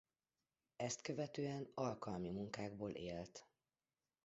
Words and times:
Ezt 0.75 1.01
követően 1.01 1.71
alkalmi 1.73 2.29
munkákból 2.29 2.91
élt. 2.91 3.47